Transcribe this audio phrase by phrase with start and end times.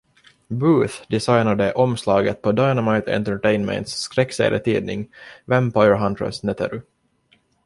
[0.49, 5.11] Booth designade omslaget på Dynamite Entertainments skräckserietidning
[5.45, 6.81] Vampire Huntress Neteru.